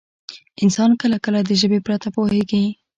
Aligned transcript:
انسان 0.63 0.91
کله 1.01 1.17
کله 1.25 1.39
د 1.43 1.51
ژبې 1.61 1.79
پرته 1.85 2.07
پوهېږي. 2.15 2.63